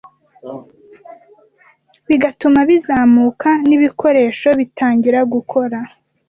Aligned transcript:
bigatuma 2.07 2.59
bizamuka 2.69 3.49
nIbikoresho 3.67 4.49
bitangira 4.59 5.19
gukora 5.33 5.77